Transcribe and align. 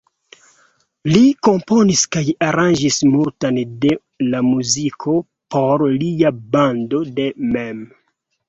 Li 1.09 1.19
komponis 1.47 2.01
kaj 2.15 2.23
aranĝis 2.47 2.97
multan 3.11 3.61
de 3.85 3.93
la 4.31 4.41
muziko 4.49 5.15
por 5.57 5.87
lia 6.01 6.33
bando 6.57 7.05
de 7.21 7.29
mem. 7.55 7.87